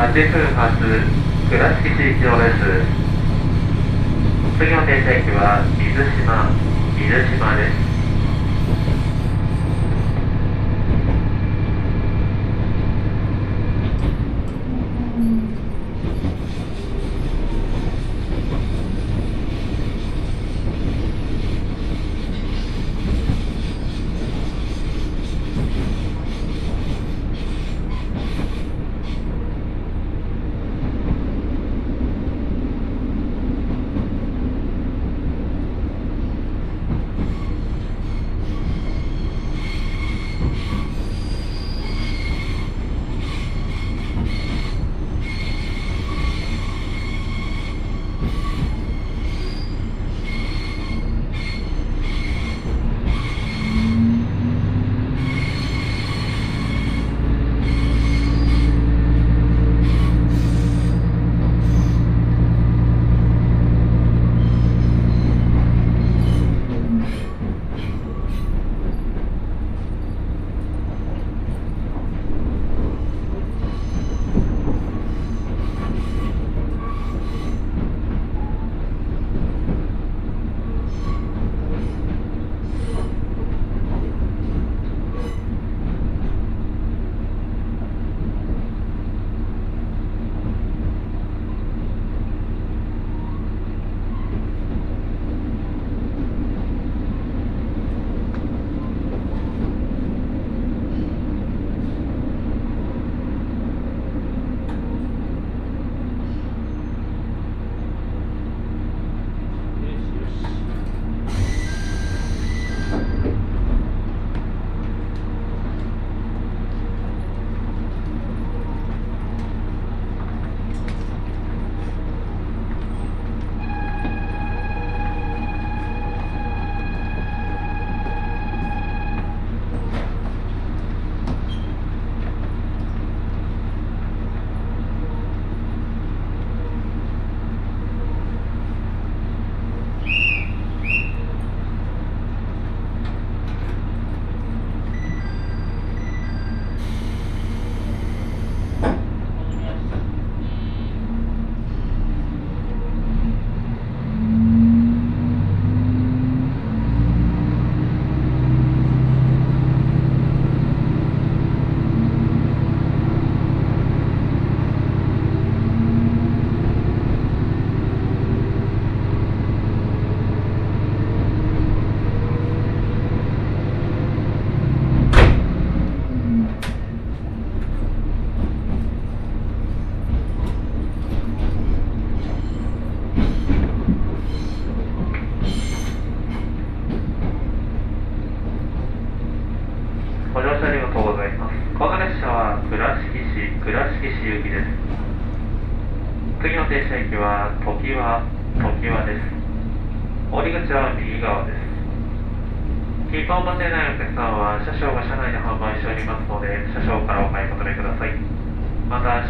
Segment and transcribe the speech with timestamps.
[0.00, 0.80] 8分発
[1.50, 2.64] 倉敷行きです。
[4.58, 6.48] 次の停車駅は水島
[6.96, 7.79] 水島です。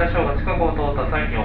[0.00, 1.37] 車掌が近くを通った際に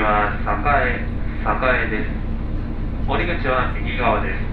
[0.00, 2.10] は栄栄です。
[3.08, 4.45] 降り口は右側です。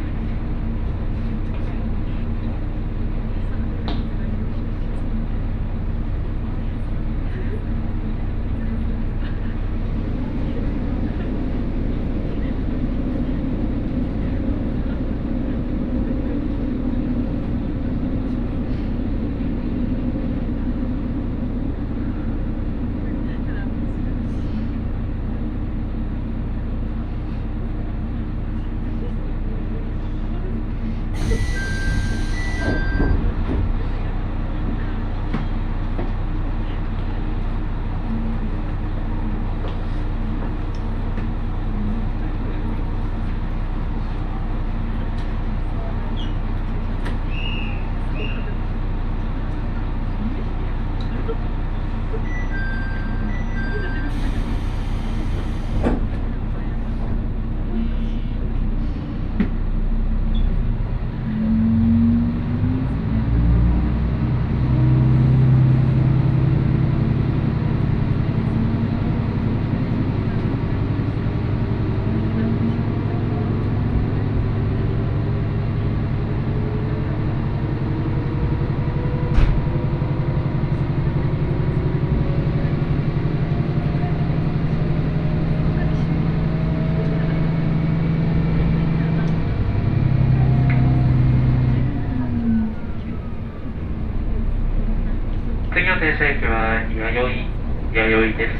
[96.03, 97.48] 停車駅は弥
[97.95, 98.60] 生、弥生です。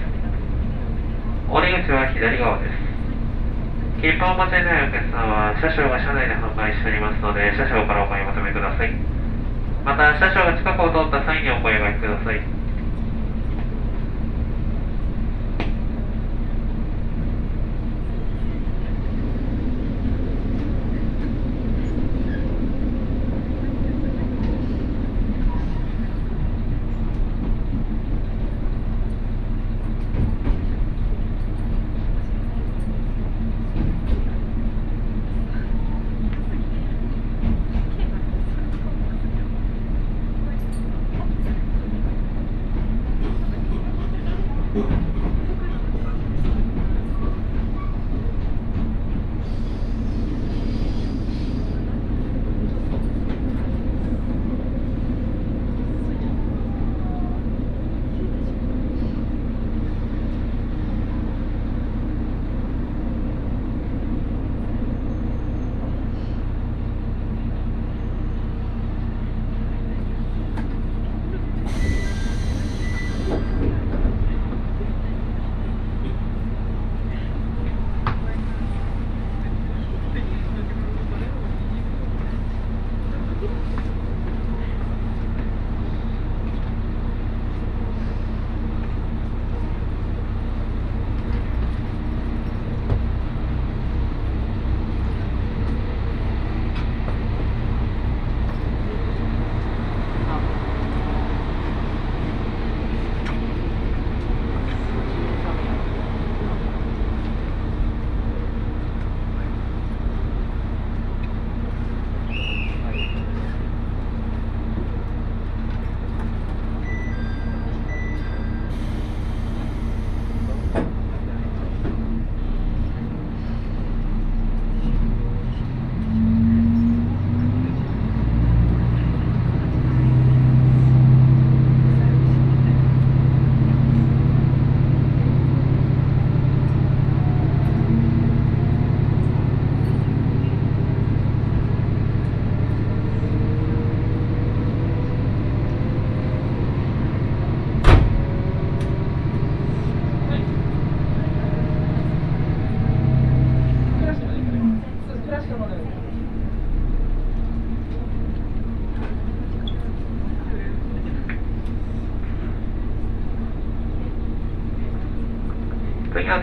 [1.52, 4.00] 降り口は左側です。
[4.00, 7.20] 切符をお持ちでないお客さんは、車掌が車内で販売しております。
[7.20, 8.96] ので、車掌からお買い求めください。
[9.84, 12.53] また、車掌が近くを通った際にお声がけください。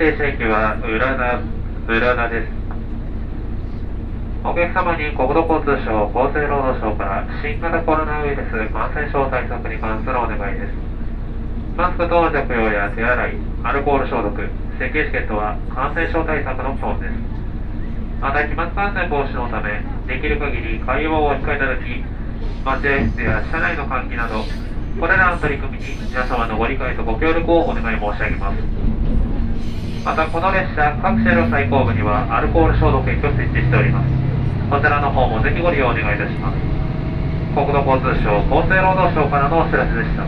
[0.00, 1.44] 停車駅は浦田、
[1.84, 2.48] 浦田です。
[4.40, 10.72] お客様に国土交通省厚生労働省から新型コロナウイルス感染症対策に関するお願いです。
[11.76, 14.48] マスク等の着用や手洗い、アルコール消毒、咳
[14.88, 17.12] チケットは感染症対策の基本です。
[18.24, 21.84] また、飛沫感染防止のため、できる限り会話をお控えいただき、
[22.64, 24.48] 待合室や車内の換気など、
[24.98, 28.89] これらの取り組みに皆様のご理解とご協力をお願い申し上げます。
[30.04, 34.08] またこの列車各車両最後部にはアルコール消毒液を設置しております。
[34.72, 36.56] こちらの方もぜひご利用お願いいたします。
[37.52, 40.24] 国土交通省厚生労働省からのお知らせでした。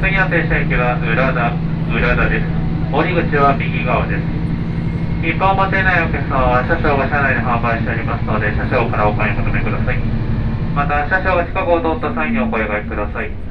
[0.00, 1.52] 次の停車駅は浦田
[1.92, 2.48] 浦田です。
[2.88, 4.24] 降り口は右側です。
[5.20, 10.00] 一般を持ってないお客様は車掌が車内で販売しておりますので車掌からお買い求めください。
[10.72, 13.49] また車掌が近くを通った際にお声掛けください。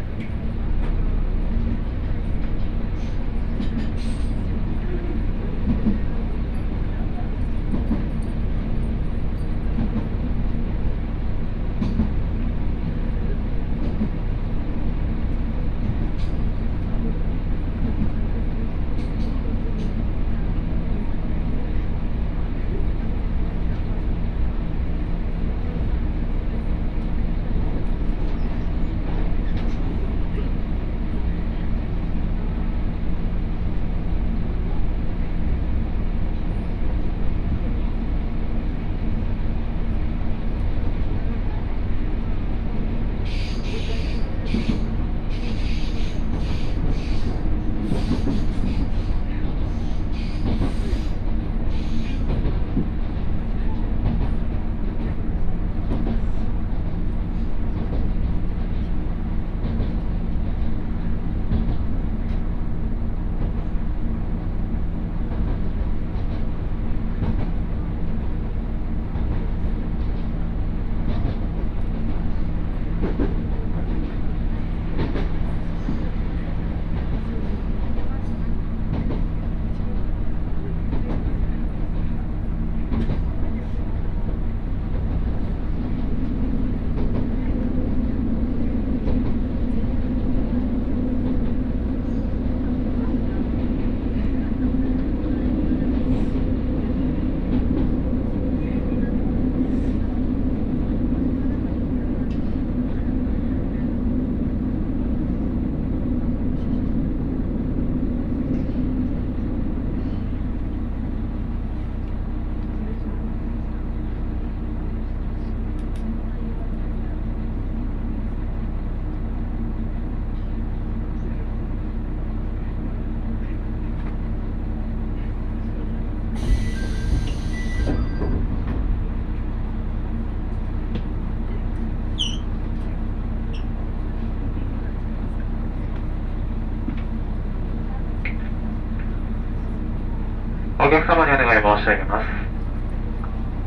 [141.10, 142.26] 様にお願い申し上げます。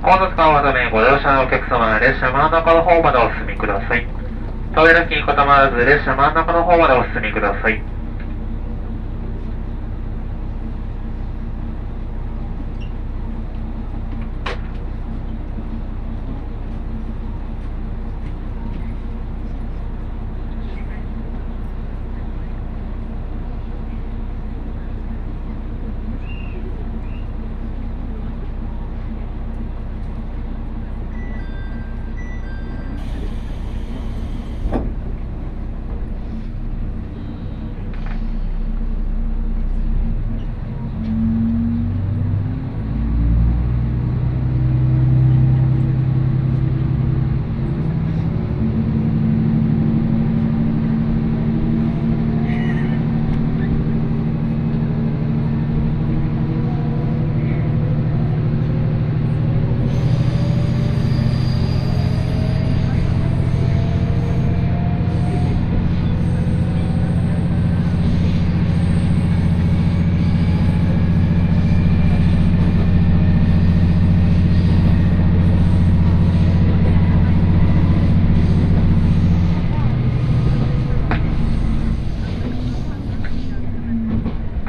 [0.02, 4.06] 混雑緩和のためご乗車のお客様は列車真ん中の方までお進みください。
[4.75, 7.82] 扉付近固まらず列車真ん中の方までお進みください。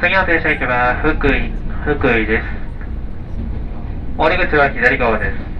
[0.04, 1.52] 次の停車駅は福井、
[1.84, 2.44] 福井です。
[4.16, 5.53] 降り口は左側です。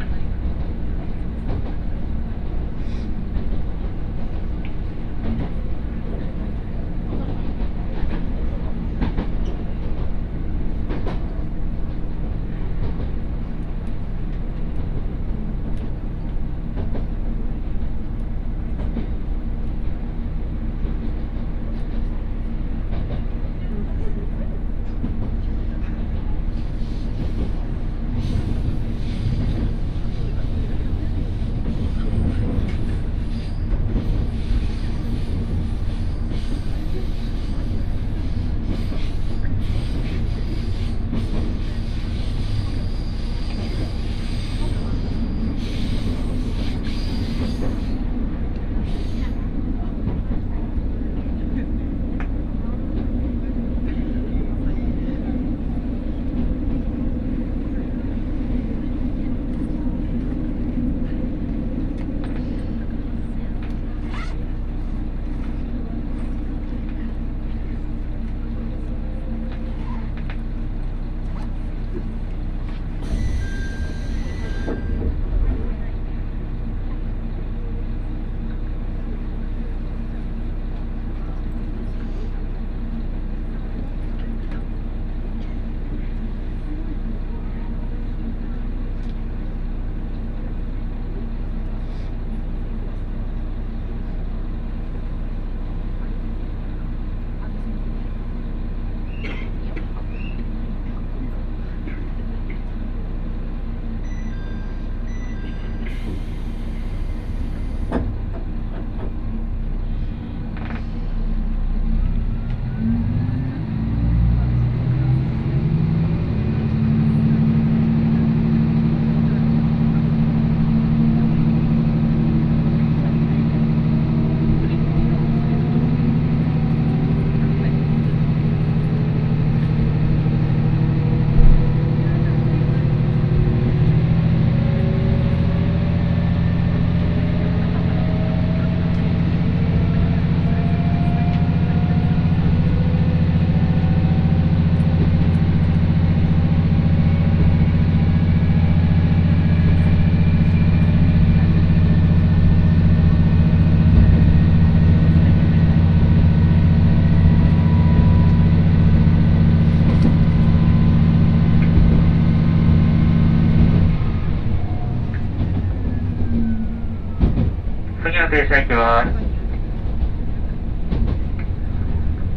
[168.34, 169.06] 停車駅は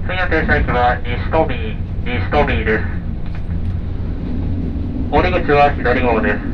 [0.07, 1.49] 次の停車駅は西富
[2.05, 2.83] 西富です
[5.11, 6.46] 降り口は左側です。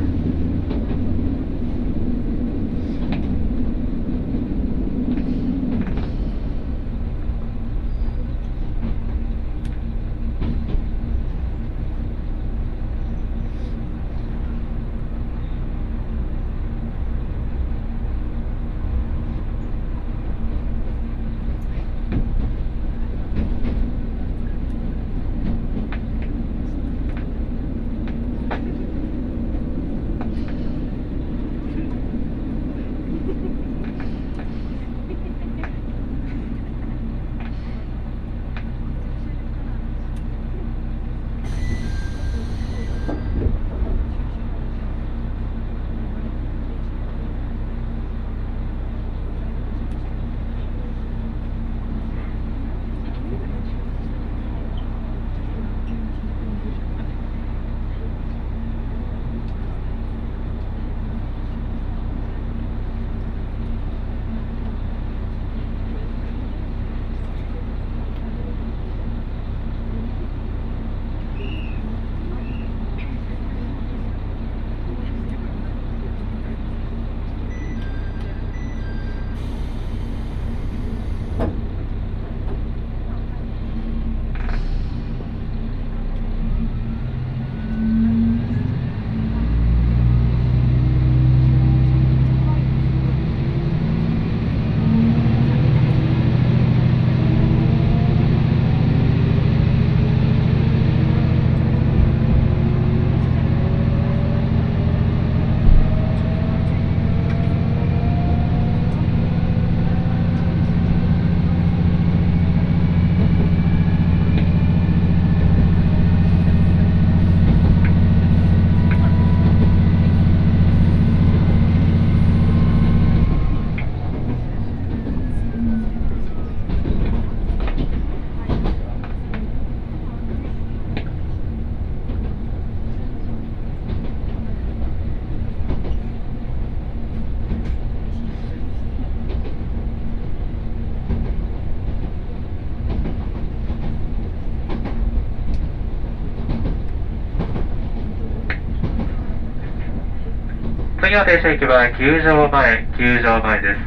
[151.14, 153.80] 次の停車駅は球場前、球場前です。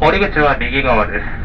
[0.00, 1.39] 降り口は右側です。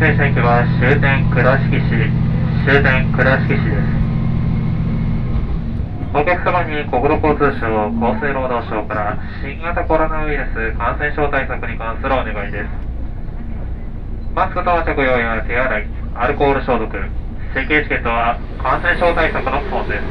[0.00, 1.92] 停車駅は終点倉敷市、
[2.64, 4.00] 終点倉敷市です。
[6.16, 7.68] お客様に国土交通省、
[8.00, 12.72] 厚生労働省から新型コロナウイルス感染症対策に関するお願いです。
[14.32, 15.86] マスク等着用や手洗い、
[16.16, 16.88] アルコール消毒、
[17.52, 20.04] 席エチケットは感染症対策の基本です。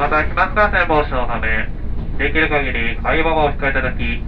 [0.00, 1.68] また、飛沫感染防止のため、
[2.16, 4.24] できる限り会話を控えいただき、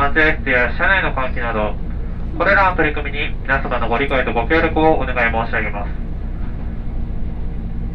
[0.00, 1.81] 待合室や車内の換気など、
[2.38, 5.90] これらの取り組みに皆様のご理解とご協力をお願い申し上げます。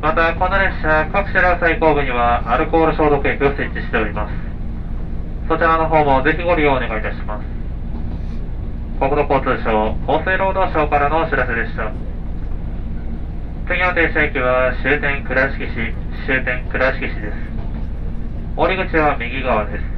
[0.01, 4.33] また、この列車、各車両最後部にはアルコール消毒液を設置しております。
[5.49, 7.45] そちらの方もぜひご利用お願いいたします。
[8.99, 11.91] 国土交通省、厚生労働省からのお知らせでした。
[13.67, 15.73] 次の停車駅は終点倉敷市、
[16.27, 17.35] 終点倉敷市です。
[18.55, 19.96] 降り口は右側です。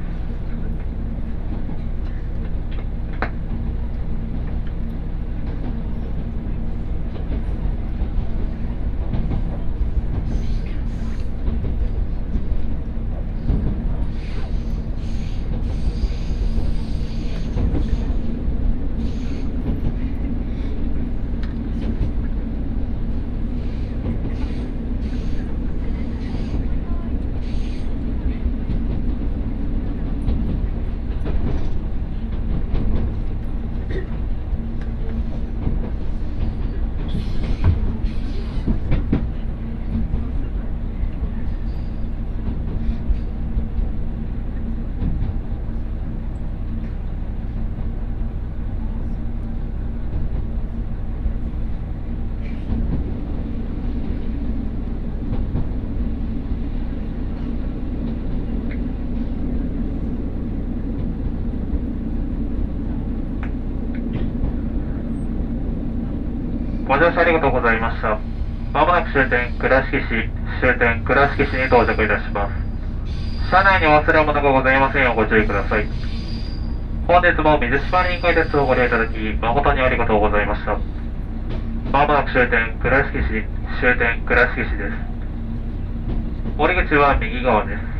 [69.12, 73.50] 終点倉敷市、終点倉敷市に到着いたします。
[73.50, 75.86] 車内にお忘れ物がございませんようご注意ください。
[77.08, 80.78] 本日も水島臨海鉄道をご利用いただき、誠にありがとうございました。
[81.90, 83.44] まもなく終点倉敷市、
[83.80, 84.94] 終点倉敷市です。
[86.56, 87.99] 降り口は右側です。